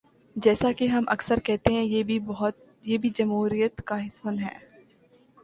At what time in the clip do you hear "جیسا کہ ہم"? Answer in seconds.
0.35-1.03